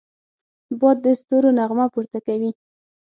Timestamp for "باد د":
0.79-1.07